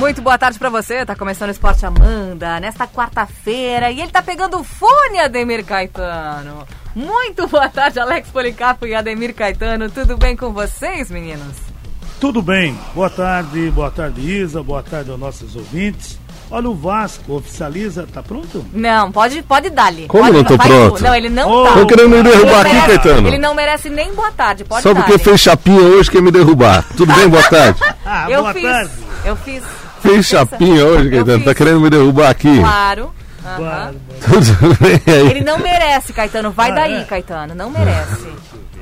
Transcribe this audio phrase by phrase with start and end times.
[0.00, 4.22] Muito boa tarde pra você, tá começando o Esporte Amanda nesta quarta-feira e ele tá
[4.22, 6.66] pegando o fone, Ademir Caetano.
[6.96, 9.90] Muito boa tarde, Alex Policarpo e Ademir Caetano.
[9.90, 11.54] Tudo bem com vocês, meninos?
[12.18, 12.76] Tudo bem.
[12.94, 14.62] Boa tarde, boa tarde, Isa.
[14.62, 16.18] Boa tarde aos nossos ouvintes.
[16.50, 18.64] Olha, o Vasco oficializa, tá pronto?
[18.72, 20.06] Não, pode, pode dar-lhe.
[20.08, 20.96] Como Pode- não tô vai pronto?
[20.96, 21.04] tu.
[21.04, 21.72] Não, ele não Oh, tá.
[21.74, 23.28] Tô querendo me derrubar Ele aqui, merece- Caetano.
[23.28, 25.04] Ele não merece nem boa tarde, pode Só dar.
[25.04, 26.84] porque fez chapinha hoje quer me derrubar.
[26.96, 27.28] Tudo bem?
[27.28, 27.78] Boa tarde.
[28.12, 28.62] Ah, Eu boa fiz.
[28.64, 28.90] tarde.
[29.24, 29.62] Eu fiz.
[30.02, 31.44] Fez chapinha hoje, Caetano.
[31.44, 32.58] Tá querendo me derrubar aqui.
[32.58, 33.12] Claro.
[33.56, 35.30] Claro, Tudo bem aí?
[35.30, 36.50] Ele não merece, Caetano.
[36.50, 37.04] Vai Ah, daí, é?
[37.04, 37.54] Caetano.
[37.54, 38.28] Não merece.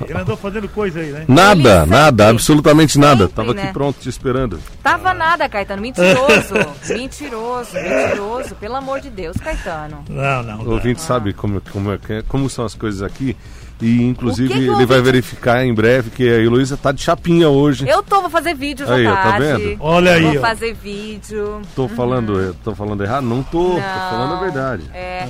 [0.01, 1.25] Ele andou fazendo coisa aí, né?
[1.29, 3.19] Nada, Ele sempre- nada, absolutamente nada.
[3.27, 3.71] sempre, Tava aqui né?
[3.73, 4.61] pronto te esperando.
[4.83, 5.81] Tava nada, Caetano.
[5.83, 6.55] Mentiroso.
[6.91, 8.55] mentiroso, mentiroso.
[8.57, 10.05] Pelo amor de Deus, Caetano.
[10.09, 10.61] Não, não.
[10.61, 10.73] O não.
[10.73, 13.37] ouvinte sabe como, como, é é- como são as coisas aqui.
[13.81, 17.49] E inclusive que que ele vai verificar em breve que a Heloísa tá de chapinha
[17.49, 17.89] hoje.
[17.89, 19.47] Eu tô, vou fazer vídeos Aí, tá tarde.
[19.47, 19.77] vendo?
[19.81, 20.41] Olha aí, Vou ó.
[20.41, 21.63] fazer vídeo.
[21.77, 23.25] Tô falando, tô falando errado?
[23.25, 24.83] Não tô, tô falando a verdade.
[24.93, 25.29] É.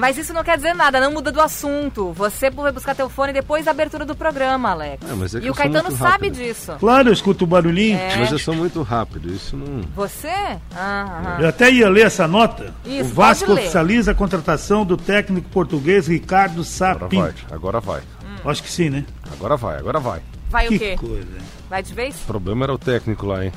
[0.00, 2.10] Mas isso não quer dizer nada, não muda do assunto.
[2.14, 5.04] Você vai buscar teu fone depois da abertura do programa, Alex.
[5.06, 6.72] É, mas é que e o Caetano sabe disso.
[6.80, 7.98] Claro, eu escuto o barulhinho.
[7.98, 8.16] É.
[8.16, 9.82] Mas eu sou muito rápido, isso não.
[9.94, 10.32] Você?
[10.74, 12.72] Ah, Eu até ia ler essa nota.
[12.82, 17.20] Isso, o Vasco oficializa a contratação do técnico português Ricardo Agora Sapin.
[17.20, 18.00] vai, agora vai.
[18.42, 19.04] Acho que sim, né?
[19.30, 20.22] Agora vai, agora vai.
[20.48, 20.96] vai o que quê?
[20.96, 21.26] coisa.
[21.68, 22.16] Vai de vez?
[22.22, 23.52] O problema era o técnico lá, hein?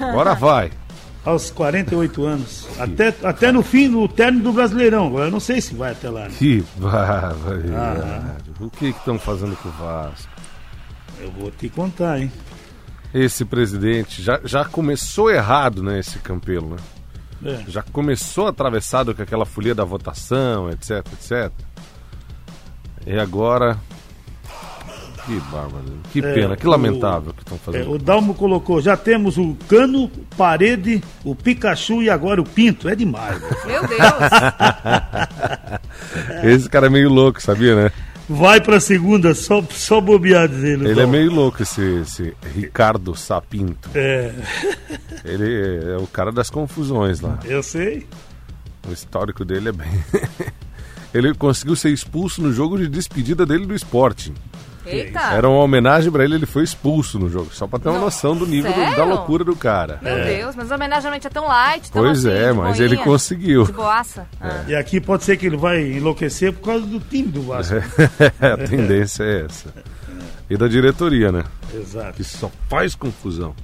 [0.00, 0.72] Agora vai.
[1.24, 2.68] Aos 48 anos.
[2.78, 5.06] Até, até no fim, no término do Brasileirão.
[5.06, 6.24] Agora eu não sei se vai até lá.
[6.24, 6.34] Né?
[6.38, 7.72] Que barbaridade.
[7.74, 8.36] Ah.
[8.60, 10.28] O que estão fazendo com o Vasco?
[11.20, 12.30] Eu vou te contar, hein?
[13.14, 16.76] Esse presidente já, já começou errado, né, esse Campelo, né?
[17.44, 17.70] É.
[17.70, 21.52] Já começou atravessado com aquela folia da votação, etc, etc.
[23.06, 23.78] E agora...
[25.26, 25.84] Que bárbaro.
[26.12, 27.92] Que É, pena, que o- lamentável que estão É, fazendo.
[27.92, 32.88] o Dalmo colocou, já temos o Cano, Parede, o Pikachu e agora o Pinto.
[32.88, 33.38] É demais.
[33.40, 33.56] velho.
[33.66, 34.00] Meu Deus.
[36.44, 37.90] Esse cara é meio louco, sabia, né?
[38.28, 40.80] Vai pra segunda, só, só bobear dizer.
[40.80, 43.90] Ele é meio louco, esse, esse Ricardo Sapinto.
[43.94, 44.32] É,
[45.24, 47.38] Ele é o cara das confusões lá.
[47.44, 48.06] eu sei.
[48.88, 49.88] O histórico dele é bem.
[51.12, 54.32] ele conseguiu ser expulso no jogo de despedida dele do esporte.
[54.86, 55.20] Eita.
[55.20, 57.48] Era uma homenagem pra ele, ele foi expulso no jogo.
[57.52, 59.98] Só pra ter uma Não, noção do nível do- da loucura do cara.
[60.02, 62.96] Meu Deus, mas a homenagem é tão light, tão Pois assim, é, mas boinha, ele
[62.98, 63.64] conseguiu.
[63.64, 64.26] De boaça.
[64.40, 64.64] Ah.
[64.68, 67.74] E aqui pode ser que ele vai enlouquecer por causa do time do Vasco.
[68.40, 69.72] a tendência é essa.
[70.48, 71.44] E da diretoria, né?
[71.74, 72.12] Exato.
[72.14, 73.54] Que só faz confusão.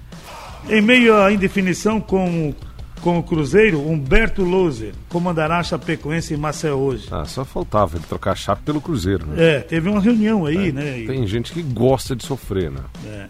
[0.69, 2.54] Em meio à indefinição com,
[3.00, 7.08] com o Cruzeiro, Humberto Louser comandará a Chapecoense em Maceió hoje.
[7.10, 9.56] Ah, só faltava ele trocar a chapa pelo Cruzeiro, né?
[9.56, 11.00] É, teve uma reunião aí, né?
[11.00, 12.80] e, Tem gente que gosta de sofrer, né?
[13.06, 13.26] é.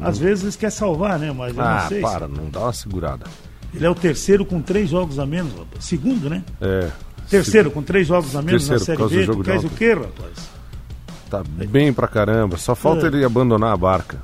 [0.00, 1.30] Às vezes eles querem salvar, né?
[1.36, 1.98] Mas eu Ah, não sei.
[1.98, 3.26] se- para, não dá uma segurada.
[3.74, 5.84] Ele é o terceiro com três jogos a menos, rapaz.
[5.84, 6.42] Segundo, né?
[6.60, 6.90] É.
[7.28, 9.32] Terceiro com três jogos a menos Terceiro, na Série B.
[9.32, 10.50] Tu queres o quê, rapaz?
[11.30, 12.56] Tá bem pra caramba.
[12.56, 13.08] Só falta É.
[13.08, 14.18] ele abandonar a barca.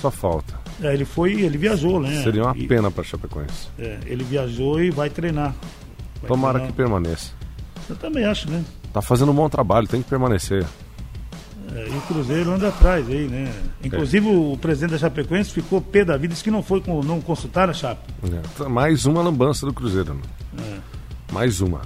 [0.00, 0.54] Só falta.
[0.82, 2.22] É, ele foi, ele viajou, né?
[2.22, 3.68] Seria uma E- pena pra Chapecoense.
[3.78, 5.54] é, ele viajou e vai treinar.
[6.20, 6.70] Vai Tomara treinar.
[6.72, 7.30] que permaneça.
[7.88, 8.64] Eu também acho, né?
[8.92, 10.64] Tá fazendo um bom trabalho, tem que permanecer.
[11.74, 13.50] É, e o Cruzeiro anda atrás aí, né?
[13.82, 17.70] Inclusive o presidente da Chapecoense ficou pé da vida, disse que não foi não consultar
[17.70, 18.12] a Chape.
[18.60, 20.14] É, Mais uma lambança do Cruzeiro.
[20.52, 20.80] Né?
[21.32, 21.80] Mais uma.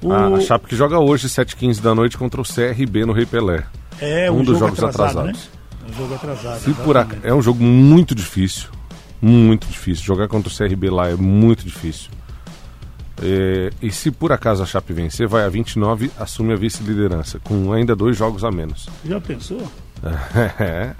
[0.00, 3.26] O- A, a Chape que joga hoje, 7h15 da noite, contra o CRB no Rei
[3.26, 3.64] Pelé.
[4.00, 5.44] É Um um, dos jogo jogos atrasado, atrasados.
[5.44, 5.55] né?
[5.86, 6.60] É um jogo atrasado.
[6.60, 7.18] Se por ac...
[7.22, 8.68] É um jogo muito difícil.
[9.20, 10.04] Muito difícil.
[10.04, 12.10] Jogar contra o CRB lá é muito difícil.
[13.22, 17.72] É, e se por acaso a Chape vencer, vai a 29, assume a vice-liderança, com
[17.72, 18.88] ainda dois jogos a menos.
[19.04, 19.62] Já pensou?
[20.60, 20.94] É.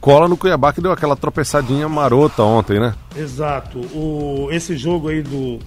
[0.00, 2.94] Cola no Cuiabá que deu aquela tropeçadinha marota ontem, né?
[3.14, 3.78] Exato.
[3.94, 5.58] O, esse jogo aí do.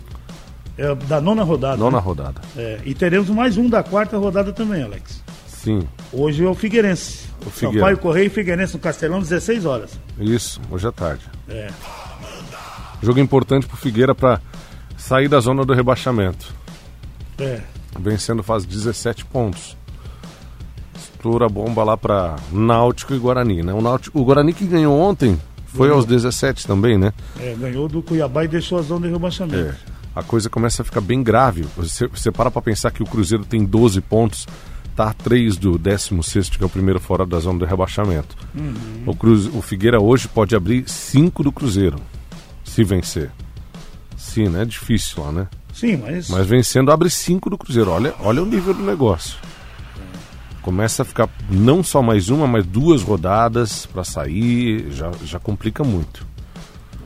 [0.75, 1.77] É da nona rodada.
[1.77, 2.03] Nona né?
[2.03, 2.41] rodada.
[2.57, 5.22] É, e teremos mais um da quarta rodada também, Alex.
[5.63, 7.29] Sim, Hoje é o Figueirense.
[7.45, 7.79] O Figueira.
[7.79, 9.91] Sampaio Correio e Figueirense no Castelão, 16 horas.
[10.19, 11.23] isso, hoje à tarde.
[11.47, 11.69] É.
[13.01, 14.41] Jogo importante pro Figueira para
[14.97, 16.53] sair da zona do rebaixamento.
[17.39, 17.61] É.
[17.97, 19.77] Vencendo faz 17 pontos.
[20.95, 23.73] Estoura a bomba lá para Náutico e Guarani, né?
[23.73, 27.13] O, Náutico, o Guarani que ganhou ontem foi aos 17 também, né?
[27.39, 29.57] É, ganhou do Cuiabá e deixou a zona de rebaixamento.
[29.57, 29.75] É,
[30.13, 31.65] a coisa começa a ficar bem grave.
[31.77, 34.45] Você, você para para pensar que o Cruzeiro tem 12 pontos,
[34.95, 38.35] Tá a 3 do 16, que é o primeiro fora da zona do rebaixamento.
[39.07, 41.97] O, Cruz, o Figueira hoje pode abrir 5 do Cruzeiro,
[42.63, 43.31] se vencer.
[44.15, 44.61] Sim, né?
[44.61, 45.47] É difícil lá, né?
[45.73, 47.89] Sim, mas, Mas vencendo abre 5 do Cruzeiro.
[47.89, 49.37] Olha, olha o nível do negócio.
[50.61, 55.83] Começa a ficar não só mais uma, mas duas rodadas para sair, já, já complica
[55.83, 56.25] muito.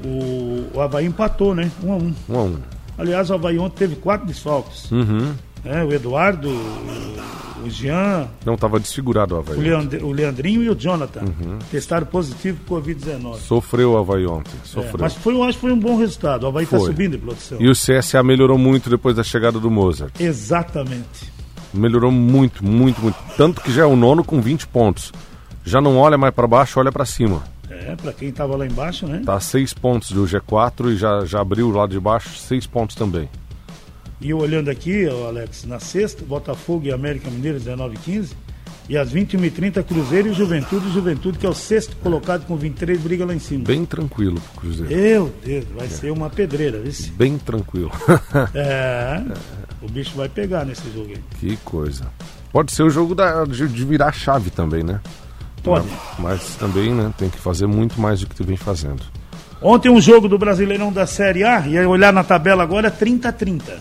[0.04, 1.72] o, o Havaí empatou, né?
[1.82, 2.14] Um a um.
[2.30, 2.58] Um a um.
[2.98, 4.92] Aliás, o Havaí ontem teve quatro desfalques.
[4.92, 5.34] Uhum.
[5.64, 5.84] né?
[5.84, 6.50] O Eduardo,
[7.64, 9.60] o, o Jean, Não estava desfigurado o o, Havaí.
[9.60, 11.22] Leand- o Leandrinho e o Jonathan.
[11.22, 11.60] Uhum.
[11.72, 13.36] Testaram positivo por Covid-19.
[13.38, 14.52] Sofreu o Havaí ontem.
[14.64, 14.98] É, Sofreu.
[15.00, 16.44] mas foi, eu acho que foi um bom resultado.
[16.44, 17.58] O Havaí está subindo em produção.
[17.62, 20.14] E o CSA melhorou muito depois da chegada do Mozart.
[20.20, 21.32] Exatamente.
[21.74, 23.18] Melhorou muito, muito, muito.
[23.36, 25.12] Tanto que já é o nono com 20 pontos.
[25.64, 27.44] Já não olha mais para baixo, olha para cima.
[27.70, 29.22] É, para quem estava lá embaixo, né?
[29.26, 32.96] Tá 6 pontos do G4 e já, já abriu o lado de baixo 6 pontos
[32.96, 33.30] também.
[34.20, 38.36] E olhando aqui, Alex, na sexta, Botafogo e América Mineiro, 19 e 15.
[38.90, 40.90] E às 21h30, Cruzeiro e Juventude.
[40.92, 43.66] Juventude, que é o sexto colocado com 23, briga lá em cima.
[43.66, 44.96] Bem tranquilo pro Cruzeiro.
[44.96, 46.92] Meu Deus, vai ser uma pedreira, viu?
[47.14, 47.92] Bem tranquilo.
[48.56, 49.24] É,
[49.82, 51.24] o bicho vai pegar nesse jogo aí.
[51.40, 52.08] que coisa.
[52.52, 55.02] Pode ser o jogo da, de, de virar chave também, né?
[55.64, 55.88] Pode.
[56.18, 57.14] Mas, mas também, né?
[57.18, 59.04] Tem que fazer muito mais do que tu vem fazendo.
[59.62, 62.92] Ontem um jogo do Brasileirão da Série A, e aí olhar na tabela agora é
[62.92, 63.78] 30 a 30.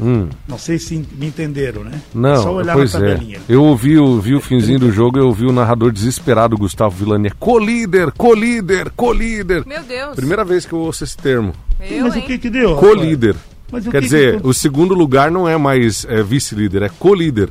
[0.48, 2.00] Não sei se me entenderam, né?
[2.14, 2.20] Hum.
[2.20, 3.12] Não, Só olhar pois na é.
[3.12, 3.38] tabelinha.
[3.48, 7.30] Eu ouvi, o- vi o finzinho do jogo, eu ouvi o narrador desesperado, Gustavo Villani.
[7.38, 9.66] Colíder, colíder, colíder.
[9.66, 10.14] Meu Deus.
[10.16, 11.52] Primeira vez que eu ouço esse termo.
[11.80, 12.24] Eu, Mas o hein?
[12.26, 12.76] que que deu?
[12.76, 13.36] Co-líder.
[13.70, 17.50] O Quer que dizer, que- o segundo lugar não é mais é, vice-líder, é co-líder.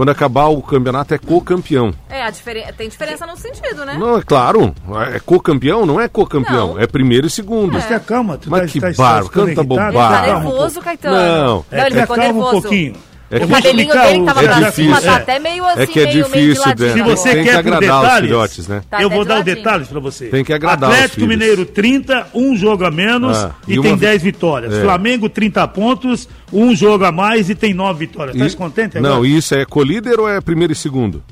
[0.00, 1.92] Quando acabar o campeonato é co-campeão.
[2.08, 2.64] É, a diferen...
[2.72, 3.98] tem diferença no sentido, né?
[3.98, 4.74] Não, é claro.
[5.14, 6.68] É co-campeão, não é co-campeão.
[6.68, 6.78] Não.
[6.78, 7.74] É primeiro e segundo.
[7.74, 9.92] Mas te acalma, tu Mas tá, que tá, barro, canta Ele bobagem.
[9.92, 10.80] tá acalma um nervoso.
[10.80, 11.16] Caetano.
[11.16, 11.64] Não.
[11.70, 12.62] É, ele te ficou acalma um nervoso.
[12.62, 12.94] pouquinho.
[13.32, 14.72] É Eu O cabelinho dele o- tava é pra difícil.
[14.84, 15.14] cima, tá É.
[15.14, 16.88] até meio assim, É que é meio, meio de difícil, ladinho.
[16.88, 16.94] Dan.
[16.94, 18.82] Se você Tem que quer por agradar os detalhes, filhotes, né?
[18.90, 20.26] Tá eu vou de dar os detalhes pra você.
[20.26, 21.26] Tem que agradar Atlético.
[21.26, 24.74] Mineiro 30, um jogo a menos Ah, e, e tem uma vi- 10 vitórias.
[24.74, 24.80] É.
[24.82, 28.36] Flamengo 30 pontos, um jogo a mais e tem 9 vitórias.
[28.36, 29.14] Tá E- descontente agora?
[29.14, 31.22] Não, isso é co-líder ou é primeiro e segundo?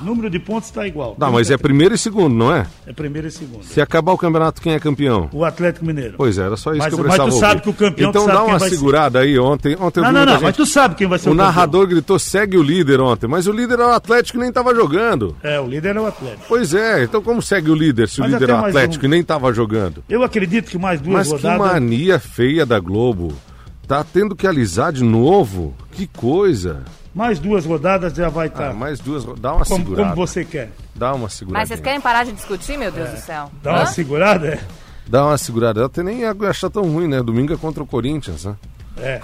[0.00, 1.14] Número de pontos está igual.
[1.18, 2.66] Não, mas é primeiro e segundo, não é?
[2.86, 3.62] É primeiro e segundo.
[3.64, 5.28] Se acabar o campeonato, quem é campeão?
[5.32, 6.14] O Atlético Mineiro.
[6.16, 7.62] Pois é, era só isso Mas- que eu mas tu precisava sabe ouvir.
[7.62, 8.70] que o campeão, Então dá uma ser.
[8.70, 9.76] segurada aí ontem.
[9.78, 11.46] Ontem Não, não, não, mas gente- tu sabe quem vai ser o, O campeão.
[11.46, 14.74] narrador gritou, segue o líder ontem, mas o líder era o Atlético e nem estava
[14.74, 15.36] jogando.
[15.42, 16.44] É, o líder é o Atlético.
[16.48, 19.04] Pois é, então como segue o líder se o Mas líder é o mais Atlético
[19.04, 19.08] um.
[19.08, 20.02] e nem estava jogando?
[20.08, 21.58] Eu acredito que mais duas Mas que rodadas.
[21.72, 23.32] mania feia da Globo.
[23.86, 25.74] Tá tendo que alisar de novo?
[25.92, 26.82] Que coisa.
[27.14, 30.10] Mais duas rodadas já vai estar Ah, mais duas, dá uma como, segurada.
[30.10, 30.70] como você quer.
[30.94, 31.60] Dá uma segurada.
[31.60, 33.50] Mas vocês querem parar de discutir, meu Deus do céu?
[33.62, 33.86] Dá uma Hã?
[33.86, 34.60] segurada, é.
[35.06, 35.84] Dá uma segurada.
[35.84, 37.22] Até nem ia achar tão ruim, né?
[37.22, 38.56] Domingo é contra o Corinthians, né?
[38.96, 39.20] É.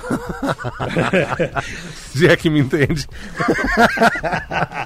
[2.12, 3.06] Se é que me entende.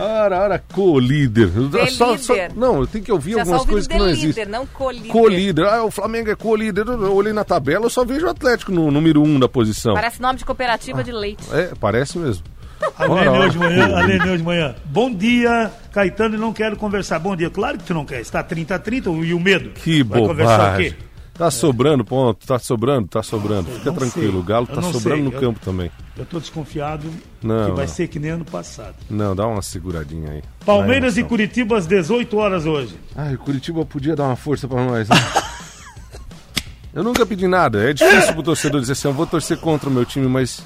[0.00, 1.48] ora, ora, co-líder.
[1.48, 2.34] De Só- só-.
[2.56, 4.46] Não, eu tenho que ouvir Já algumas coisas que não líder, existem.
[4.46, 5.10] não colíder.
[5.12, 5.64] Co-líder.
[5.66, 6.86] Ah, o Flamengo é co-líder.
[6.86, 9.94] Eu olhei na tabela, eu só vejo o Atlético no número um da posição.
[9.94, 11.44] Parece nome de cooperativa de leite.
[11.52, 12.44] É, parece mesmo.
[12.98, 13.40] A Ora, Lene ora.
[13.40, 14.74] hoje de manhã, hoje de manhã.
[14.84, 17.18] Bom dia, Caetano, e não quero conversar.
[17.18, 17.48] Bom dia.
[17.48, 18.20] Claro que tu não quer.
[18.20, 19.70] Está 30 a 30 e o medo.
[19.70, 20.90] Que Vai conversar o bobagem.
[20.90, 20.96] quê?
[21.36, 23.68] Tá sobrando ponto, tá sobrando, tá sobrando.
[23.68, 24.40] Fica não tranquilo, sei.
[24.40, 25.24] o Galo Eu tá não sobrando sei.
[25.24, 25.90] no Eu- campo também.
[26.16, 27.10] Eu tô desconfiado
[27.42, 27.92] Não, que vai não.
[27.92, 28.94] ser que nem ano passado.
[29.10, 30.42] Não, dá uma seguradinha aí.
[30.64, 31.24] Palmeiras e.
[31.24, 32.94] Curitiba às 18 horas hoje.
[33.16, 35.16] Ai, o Curitiba podia dar uma força pra nós, né?
[36.94, 37.90] Eu nunca pedi nada.
[37.90, 40.62] É difícil pro torcedor dizer assim, eu vou torcer contra o meu time, mas.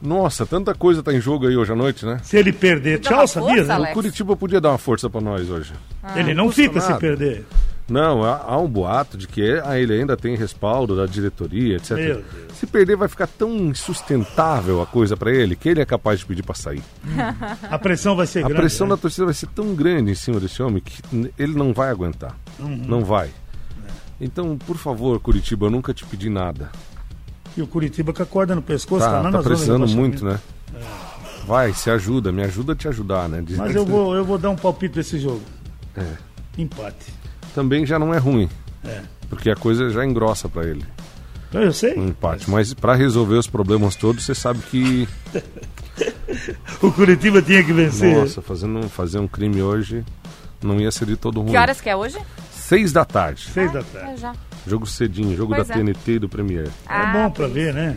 [0.00, 2.18] Nossa, tanta coisa tá em jogo aí hoje à noite, né?
[2.24, 3.56] Se ele perder, tchau, sabia?
[3.64, 3.90] força, né?
[3.90, 5.72] O Curitiba podia dar uma força pra nós hoje.
[6.16, 7.00] Ele não custa fica se nada.
[7.00, 7.46] perder.
[7.92, 12.24] Não, há, há um boato de que ah, ele ainda tem respaldo da diretoria, etc.
[12.54, 16.26] Se perder, vai ficar tão insustentável a coisa pra ele que ele é capaz de
[16.26, 16.82] pedir pra sair.
[17.70, 18.60] A pressão vai ser A grande.
[18.60, 18.94] pressão né?
[18.94, 21.02] da torcida vai ser tão grande em cima desse homem que
[21.38, 22.34] ele não vai aguentar.
[22.58, 22.84] Uhum.
[22.86, 23.30] Não vai.
[24.20, 26.70] Então, por favor, Curitiba, eu nunca te pedi nada.
[27.56, 30.38] E o Curitiba com a corda no pescoço, tá, Tá, tá precisando muito, né?
[31.46, 33.42] Vai, se ajuda, me ajuda a te ajudar, né?
[33.44, 35.42] Diz- Mas eu vou, eu vou dar um palpite pra esse jogo.
[35.96, 36.06] É.
[36.56, 37.12] Empate.
[37.54, 38.48] Também já não é ruim,
[38.84, 39.00] É.
[39.28, 40.84] porque a coisa já engrossa pra ele,
[41.52, 41.94] Eu sei.
[41.98, 42.50] um empate.
[42.50, 45.06] Mas pra resolver os problemas todos, você sabe que,
[46.82, 48.16] O Curitiba tinha que vencer.
[48.16, 50.04] nossa, fazendo, fazer um crime hoje
[50.62, 51.50] não ia ser de todo ruim.
[51.52, 52.18] Que horas que é hoje?
[52.50, 54.20] Seis da tarde, Seis da É tarde.
[54.20, 54.32] já.
[54.66, 55.76] jogo cedinho, jogo Pois da é.
[55.76, 56.66] TNT e do Premier.
[56.66, 57.96] É Ah, bom pra ver, né?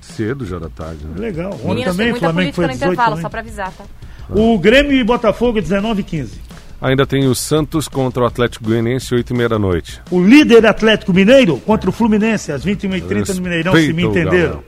[0.00, 1.14] Cedo já da tarde, né?
[1.18, 1.52] Legal.
[1.64, 3.22] Ontem também, muita Flamengo foi no 18 intervalo, também.
[3.22, 3.84] só pra avisar, tá?
[4.30, 6.40] O Grêmio e Botafogo 19 e 15.
[6.82, 10.00] Ainda tem o Santos contra o Atlético Goianiense, 8 e meia da noite.
[10.10, 14.62] O líder Atlético Mineiro contra o Fluminense às 21h30 no Mineirão, se me entenderam.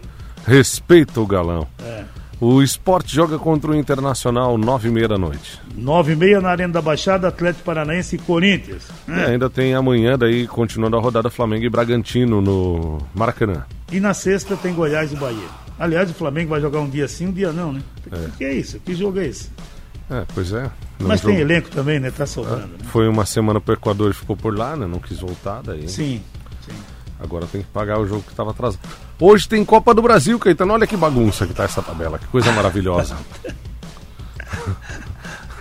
[0.46, 1.66] Respeita o galão.
[1.84, 2.04] É.
[2.40, 5.58] O esporte joga contra o Internacional nove e meia da noite.
[5.76, 8.82] Nove e meia na Arena da Baixada, Atlético Paranaense e Corinthians.
[9.08, 13.64] E ainda tem amanhã, daí continuando a rodada Flamengo e Bragantino no Maracanã.
[13.90, 15.48] E na sexta tem Goiás e Bahia.
[15.78, 17.80] Aliás, o Flamengo vai jogar um dia sim, um dia não, né?
[18.12, 18.18] O É.
[18.26, 18.78] que, que é isso?
[18.84, 19.48] Que jogo é esse?
[20.10, 20.70] É, pois é.
[20.98, 22.10] No Mas jogo- tem elenco também, né?
[22.10, 22.78] Tá sobrando, né?
[22.92, 24.86] Foi uma semana pro Equador e ficou por lá, né?
[24.86, 25.88] Não quis voltar daí.
[25.88, 26.20] Sim.
[26.66, 26.74] sim.
[27.18, 28.80] Agora tem que pagar o jogo que estava atrasado.
[29.18, 30.74] Hoje tem Copa do Brasil, Caetano.
[30.74, 33.16] Olha que bagunça que tá essa tabela, que coisa maravilhosa.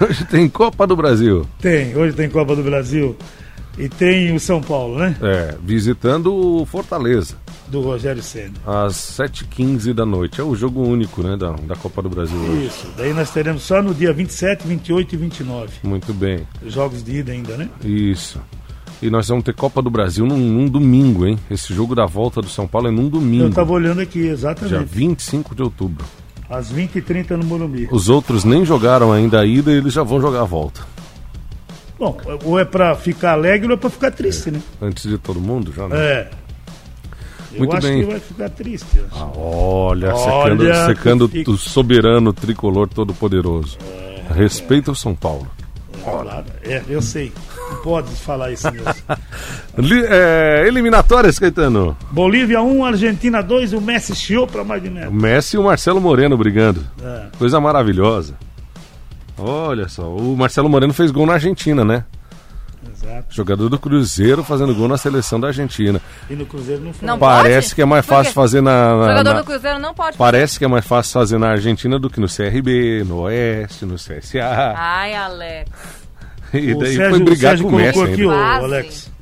[0.02, 1.48] Hoje tem Copa do Brasil.
[1.62, 3.16] Tem, hoje tem Copa do Brasil.
[3.78, 5.16] E tem o São Paulo, né?
[5.22, 7.36] É, visitando o Fortaleza,
[7.74, 8.54] Do Rogério Senna.
[8.68, 10.40] às 7h15 da noite.
[10.40, 12.68] É o jogo único, né, da, da Copa do Brasil hoje.
[12.68, 12.88] Isso.
[12.96, 15.72] Daí nós teremos só no dia 27, 28 e 29.
[15.82, 17.68] Muito bem, Os jogos de ida ainda, né?
[17.84, 18.40] isso.
[19.02, 21.40] E nós vamos ter Copa do Brasil num, num domingo, hein?
[21.50, 24.32] Esse jogo da volta do São Paulo é num domingo, Eu tava olhando aqui, dia
[24.32, 24.86] exatamente.
[24.86, 26.06] 25 de outubro.
[26.48, 27.90] Às 20h30 no Morumbi.
[27.92, 30.82] Os outros nem jogaram ainda a ida e eles já vão jogar a volta.
[31.98, 32.16] Bom,
[32.46, 34.62] ou é pra ficar alegre ou é pra ficar triste, né?
[34.80, 35.98] Antes de todo mundo, já né?
[35.98, 36.30] É.
[37.54, 38.00] Eu Muito acho bem.
[38.02, 39.02] que vai ficar triste.
[39.12, 43.78] Ah, olha, secando, Olha, secando fica- o soberano tricolor todo-poderoso.
[44.34, 45.48] Respeita o São Paulo.
[46.04, 46.46] Claro.
[46.64, 47.32] É, eu sei.
[47.70, 48.86] Não pode falar isso mesmo.
[50.08, 51.98] É, eliminatórias, Caetano.
[52.12, 55.12] Bolívia 1, Argentina 2, o Messi chiou pra mais de O.
[55.12, 56.86] Messi e o Marcelo Moreno brigando.
[57.04, 57.26] É.
[57.40, 58.36] Coisa maravilhosa.
[59.38, 62.06] Olha só, o Marcelo Moreno fez gol na Argentina, né?
[62.92, 63.26] Exato.
[63.30, 66.02] Jogador do Cruzeiro fazendo gol na seleção da Argentina.
[66.30, 67.08] E no Cruzeiro não foi.
[67.08, 67.76] Não Parece pode?
[67.76, 68.96] que é mais fácil fazer na.
[68.96, 70.18] O na- jogador na- do Cruzeiro não pode.
[70.18, 73.96] Parece que é mais fácil fazer na Argentina do que no CRB, no Oeste, no
[73.96, 74.74] CSA.
[74.76, 75.70] Ai, Alex.
[76.54, 78.02] E O daí Sérgio, foi brigar o Sérgio com o Messi.
[78.04, 78.28] aqui.
[78.28, 79.13] Alex.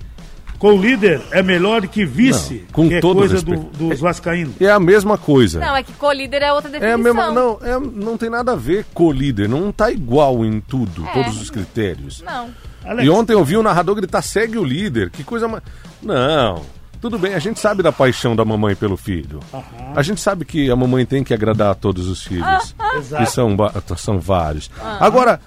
[0.61, 3.99] Com o líder é melhor que vice, Não, com que é todo coisa do, dos
[3.99, 4.53] vascaínos.
[4.61, 5.59] É a mesma coisa.
[5.59, 7.03] Não, é que co-líder é outra É a definição.
[7.03, 10.61] mesma, não, é, não tem nada a ver com o líder, não tá igual em
[10.61, 11.11] tudo, É.
[11.13, 12.21] todos os critérios.
[12.21, 12.51] Não.
[12.85, 15.63] Alex, E ontem eu vi o narrador gritar, segue o líder, que coisa mais...
[15.99, 16.61] Não,
[17.01, 19.39] tudo bem, a gente sabe da paixão da mamãe pelo filho.
[19.51, 19.63] Aham.
[19.95, 23.31] A gente sabe que a mamãe tem que agradar a todos os filhos, que Exato.
[23.31, 23.57] são,
[23.97, 24.69] são vários.
[24.99, 25.41] Agora,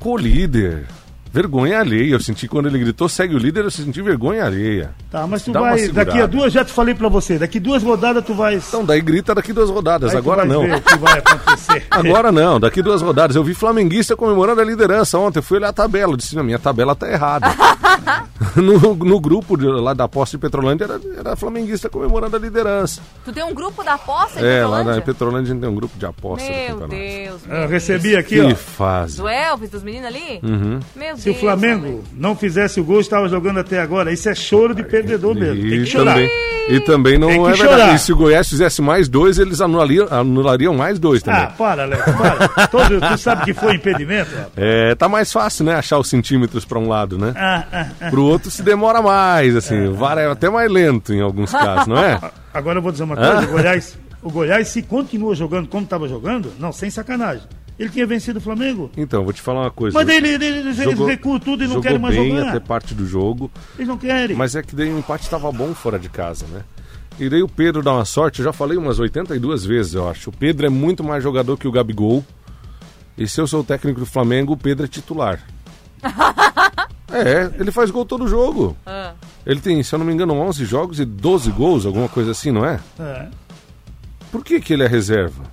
[0.00, 0.86] com o líder,
[1.40, 4.90] vergonha alheia, eu senti quando ele gritou, segue o líder, eu senti vergonha alheia.
[5.10, 5.88] Tá, mas tu Dá vai.
[5.88, 8.54] Daqui a duas, já te falei pra você, daqui duas rodadas tu vai.
[8.56, 10.62] Então daí grita daqui duas rodadas, aí agora não.
[10.62, 11.84] ver o que vai acontecer.
[11.90, 13.36] Agora não, daqui duas rodadas.
[13.36, 15.38] Eu vi flamenguista comemorando a liderança ontem.
[15.40, 16.12] Eu fui olhar a tabela.
[16.12, 17.46] Eu disse: minha tabela tá errada.
[18.56, 23.00] no, no grupo de- lá da aposta de Petrolândia era, era flamenguista comemorando a liderança.
[23.24, 24.94] Tu tem um grupo da aposta em É, lá Petrolândia?
[24.94, 26.88] na Petrolândia a gente tem um grupo de aposta Meu.
[26.88, 27.40] Deus.
[27.48, 28.54] Eu recebi aqui, Que ó.
[28.54, 29.16] fase.
[29.18, 30.40] Do Elvis, dos meninos ali?
[30.42, 30.80] Uhum.
[30.94, 31.40] Meu Se o.
[31.40, 34.12] Flamengo não fizesse o gol, estava jogando até agora.
[34.12, 35.62] Isso é choro de perdedor mesmo.
[35.62, 36.12] Tem E que chorar.
[36.14, 36.30] também,
[36.68, 37.58] e também não é verdade.
[37.58, 37.94] chorar.
[37.94, 41.42] E se o Goiás fizesse mais dois, eles anulariam, anulariam mais dois também.
[41.42, 42.66] Ah, para, Alex, para.
[42.68, 44.30] Todo, tu sabe que foi impedimento?
[44.56, 45.74] É, tá mais fácil, né?
[45.74, 47.32] Achar os centímetros pra um lado, né?
[47.36, 48.10] Ah, ah, ah.
[48.10, 49.86] Pro outro se demora mais, assim.
[49.88, 52.20] O VAR é até mais lento em alguns casos, não é?
[52.54, 56.08] Agora eu vou dizer uma coisa: o Goiás, o Goiás, se continua jogando como estava
[56.08, 57.42] jogando, não, sem sacanagem.
[57.78, 58.90] Ele tinha vencido o Flamengo.
[58.96, 59.98] Então, vou te falar uma coisa.
[59.98, 62.48] Mas ele- ele- eles Jogou- recuam tudo e não querem mais bem jogar.
[62.48, 64.34] até parte do jogo, Eles não querem.
[64.36, 66.62] mas é que daí o empate estava bom fora de casa, né?
[67.18, 70.30] E daí o Pedro dá uma sorte, eu já falei umas 82 vezes, eu acho.
[70.30, 72.24] O Pedro é muito mais jogador que o Gabigol.
[73.16, 75.40] E se eu sou o técnico do Flamengo, o Pedro é titular.
[77.12, 78.76] é, ele faz gol todo jogo.
[78.86, 79.12] Ah.
[79.46, 82.50] Ele tem, se eu não me engano, 11 jogos e 12 gols, alguma coisa assim,
[82.50, 82.80] não é?
[82.98, 83.26] É.
[84.30, 85.44] Por que, que ele é reserva?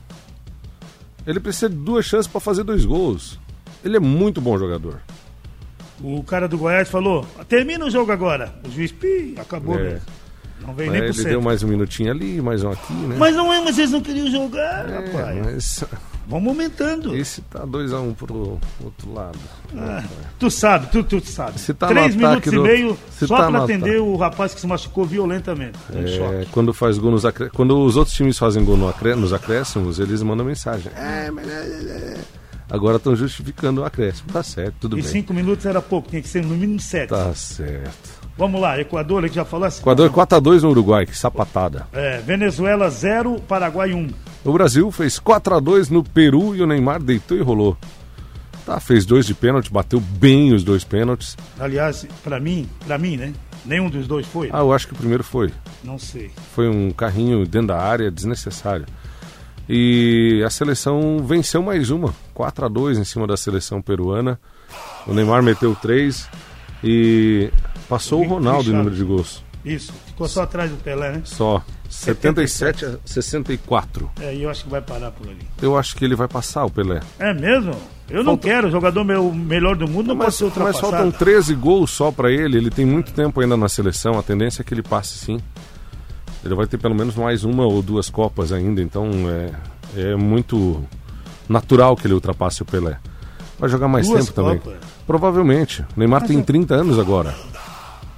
[1.25, 3.39] Ele precisa de duas chances para fazer dois gols.
[3.83, 5.01] Ele é muito bom jogador.
[6.01, 8.53] O cara do Goiás falou: termina o jogo agora.
[8.67, 9.83] O juiz, pi, acabou É.
[9.83, 10.01] mesmo.
[10.65, 11.31] Não vem É, nem ele pro centro.
[11.31, 13.15] deu mais um minutinho ali, mais um aqui, né?
[13.17, 15.37] Mas não é, mas eles não queriam jogar, É, rapaz.
[15.45, 15.83] mas
[16.27, 17.15] Vamos aumentando.
[17.15, 19.37] esse tá 2x1 um pro outro lado.
[19.77, 20.01] Ah,
[20.39, 21.59] tu sabe, tu, tu sabe.
[21.59, 24.15] Se tá Três minutos ataque e do- meio se só tá pra no atender o
[24.15, 25.77] rapaz que se machucou violentamente.
[25.91, 27.49] Tá É, quando faz gol nos acré...
[27.53, 29.15] quando os outros times fazem gol no acré...
[29.15, 30.91] nos acréscimos, eles mandam mensagem.
[30.95, 32.17] É, mas é, é, é.
[32.69, 34.29] Agora estão justificando o acréscimo.
[34.31, 35.11] Tá certo, tudo E bem.
[35.11, 37.09] cinco minutos era pouco, tinha que ser no mínimo sete.
[37.09, 38.23] Tá certo.
[38.37, 39.81] Vamos lá, Equador, ele já falou assim.
[39.81, 41.85] Equador 4x2 no Uruguai, que sapatada.
[41.93, 44.07] É, Venezuela 0, Paraguai 1.
[44.45, 47.77] O Brasil fez 4x2 no Peru e o Neymar deitou e rolou.
[48.65, 51.37] Tá, fez dois de pênalti, bateu bem os dois pênaltis.
[51.59, 53.33] Aliás, pra mim, pra mim, né?
[53.65, 54.49] Nenhum dos dois foi.
[54.51, 55.51] Ah, eu acho que o primeiro foi.
[55.83, 56.31] Não sei.
[56.53, 58.85] Foi um carrinho dentro da área, desnecessário.
[59.67, 64.39] E a seleção venceu mais uma, 4 a 2 em cima da seleção peruana.
[65.07, 66.27] O Neymar meteu três
[66.83, 67.49] e
[67.87, 69.43] passou o Muito Ronaldo em número de gols.
[69.63, 71.21] Isso, ficou só atrás do Pelé, né?
[71.23, 71.63] Só.
[71.93, 74.09] 77 a 64.
[74.21, 75.47] É, e eu acho que vai parar por ali.
[75.61, 76.99] Eu acho que ele vai passar o Pelé.
[77.19, 77.73] É mesmo?
[78.09, 80.57] Eu não Falta- quero, o jogador meu, melhor do mundo não pode Mas, ser mas
[80.57, 80.91] ultrapassado.
[80.91, 82.57] faltam 13 gols só pra ele.
[82.57, 84.19] Ele tem muito tempo ainda na seleção.
[84.19, 85.39] A tendência é que ele passe sim.
[86.43, 88.81] Ele vai ter pelo menos mais uma ou duas Copas ainda.
[88.81, 89.51] Então é,
[90.11, 90.83] é muito
[91.47, 92.97] natural que ele ultrapasse o Pelé.
[93.57, 94.57] Vai jogar mais Duas tempo também.
[94.59, 94.79] Copas?
[95.07, 95.81] Provavelmente.
[95.81, 97.33] O Neymar tem 30 anos agora.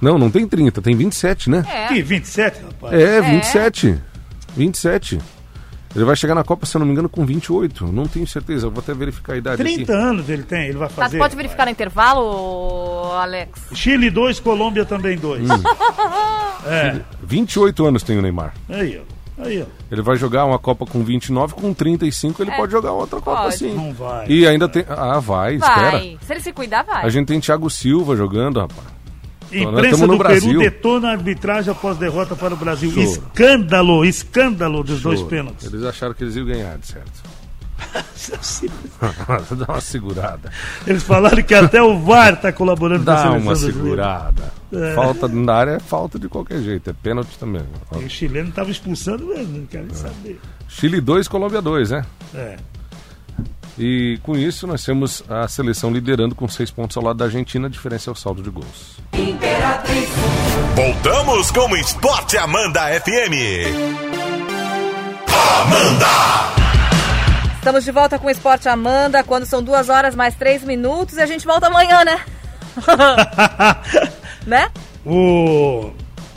[0.00, 1.64] Não, não tem 30, tem 27, né?
[1.70, 1.88] É.
[1.88, 2.92] Que, 27, rapaz?
[2.94, 3.98] É, 27.
[4.56, 5.18] 27.
[5.94, 7.86] Ele vai chegar na Copa, se eu não me engano, com 28.
[7.90, 9.92] Não tenho certeza, eu vou até verificar a idade 30 aqui.
[9.92, 11.12] anos ele tem, ele vai Tá, fazer.
[11.12, 13.58] você pode verificar no intervalo, Alex?
[13.72, 15.42] Chile 2, Colômbia também 2.
[15.42, 15.46] Hum.
[16.68, 18.52] É, 28 anos tem o Neymar.
[18.68, 19.16] aí, ó.
[19.44, 19.66] Aí, ó.
[19.92, 23.42] Ele vai jogar uma Copa com 29, com 35 ele É, pode jogar outra Copa
[23.44, 23.56] pode.
[23.56, 23.72] sim.
[23.72, 24.26] Não vai.
[24.26, 24.84] E ainda tem.
[24.88, 25.90] Ah, vai, espera.
[25.92, 26.18] Vai.
[26.22, 27.04] Se ele se cuidar, vai.
[27.04, 28.95] A gente tem Thiago Silva jogando, rapaz.
[29.52, 30.58] Nós Imprensa do Peru Brasil.
[30.58, 32.90] detona a arbitragem após derrota para o Brasil.
[32.90, 33.02] Show.
[33.02, 35.66] Escândalo, escândalo dos dois pênaltis.
[35.72, 37.22] Eles acharam que eles iam ganhar, de certo.
[39.56, 40.50] Dá uma segurada.
[40.86, 44.52] Eles falaram que até o VAR está colaborando com a Dá uma segurada.
[44.72, 44.94] É.
[44.94, 47.62] Falta na área é falta de qualquer jeito, é pênalti também.
[48.00, 50.40] E o chileno estava expulsando mesmo, não quero nem saber.
[50.68, 52.04] Chile 2, Colômbia 2, né?
[52.34, 52.56] É.
[53.78, 57.66] E com isso nós temos a seleção liderando com seis pontos ao lado da Argentina,
[57.66, 58.96] a diferença é o saldo de gols.
[60.74, 64.16] Voltamos com o Esporte Amanda FM.
[67.56, 71.20] Estamos de volta com o Esporte Amanda, quando são duas horas mais três minutos e
[71.20, 72.20] a gente volta amanhã, né?
[74.46, 74.70] né?
[75.04, 75.90] O,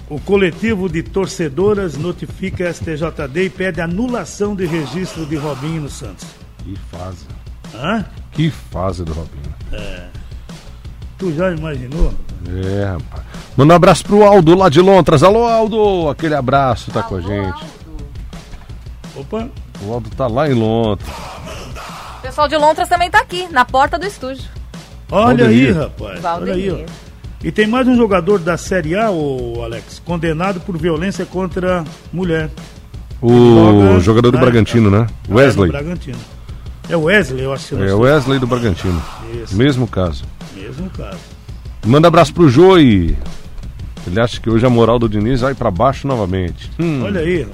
[0.09, 5.89] o coletivo de torcedoras notifica a STJD e pede anulação de registro de Robinho no
[5.89, 6.38] Santos.
[6.63, 7.25] Que fase.
[7.75, 8.05] Hã?
[8.31, 9.53] Que fase do Robinho.
[11.17, 12.13] Tu já imaginou?
[12.47, 13.23] É, rapaz.
[13.57, 15.21] Manda um abraço pro Aldo lá de Lontras.
[15.21, 16.09] Alô, Aldo!
[16.09, 17.63] Aquele abraço, tá com a gente.
[19.15, 19.49] Opa,
[19.81, 21.09] O Aldo tá lá em Lontras.
[21.09, 24.45] O pessoal de Lontras também tá aqui, na porta do estúdio.
[25.11, 25.77] olha aí, Valdemir.
[25.77, 26.25] rapaz.
[26.25, 26.85] Olha aí, Valdemir.
[26.87, 27.09] ó.
[27.43, 32.49] E tem mais um jogador da Série A, o Alex, condenado por violência contra mulher.
[33.21, 35.07] O Joga- jogador do Bragantino, né?
[35.25, 35.69] É, no Wesley.
[35.71, 36.17] Bragantino.
[36.89, 39.01] É o Wesley, eu acho É o Wesley do Bragantino.
[39.43, 39.55] Isso.
[39.55, 40.23] Mesmo caso.
[40.55, 41.19] mesmo caso.
[41.85, 43.15] Manda abraço pro Joey.
[44.07, 46.69] Ele acha que hoje a moral do Diniz vai pra baixo novamente.
[46.79, 47.03] Hum.
[47.03, 47.47] Olha aí.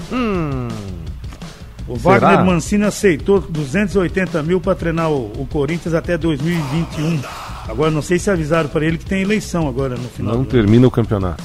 [1.88, 2.20] O Será?
[2.20, 7.20] Wagner Mancini aceitou 280 mil para treinar o, o Corinthians até 2021.
[7.68, 10.34] Agora não sei se avisaram para ele que tem eleição agora no final.
[10.34, 10.52] Não do ano.
[10.52, 11.44] termina o campeonato.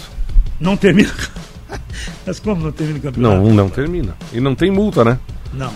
[0.61, 1.11] Não termina.
[2.27, 3.43] Mas como não termina o campeonato?
[3.43, 4.17] Não, não termina.
[4.33, 5.19] E não tem multa, né?
[5.53, 5.73] Não.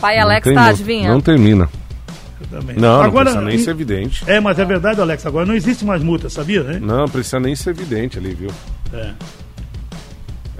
[0.00, 0.68] Pai Não Alex tá multa.
[0.70, 1.12] adivinhando.
[1.14, 1.68] Não termina.
[2.40, 2.76] eu também.
[2.76, 4.24] Não, agora, não precisa nem ser evidente.
[4.26, 5.26] É, mas é verdade, Alex.
[5.26, 6.78] Agora não existe mais multa, sabia, né?
[6.80, 8.50] Não precisa nem ser evidente ali, viu?
[8.92, 9.12] É.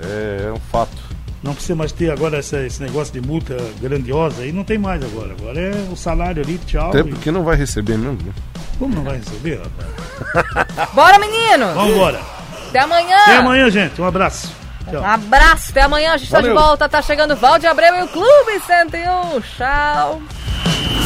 [0.03, 0.97] É, é um fato.
[1.43, 5.03] Não precisa mais ter agora essa- esse negócio de multa grandiosa aí, não tem mais
[5.03, 5.33] agora.
[5.33, 6.91] Agora é o salário ali, tchau.
[6.91, 8.19] Até e- porque não vai receber mesmo.
[8.27, 8.33] né?
[8.79, 10.91] Como não vai receber, rapaz?
[10.95, 11.67] Bora, menino!
[11.75, 12.21] Vambora.
[12.69, 13.17] Até amanhã!
[13.23, 14.01] Até amanhã, gente.
[14.01, 14.53] Um abraço.
[14.91, 15.05] Tchau.
[15.05, 16.89] Abraço, até amanhã, a gente tá de volta.
[16.89, 19.41] Tá chegando o Valde Abreu e o Clube 101.
[19.57, 20.23] Tchau!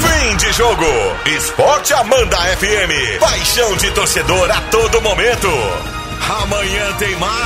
[0.04, 0.84] Fim de jogo.
[1.26, 3.20] Esporte Amanda FM.
[3.20, 5.48] Paixão de torcedor a todo momento.
[6.42, 7.44] Amanhã tem mais.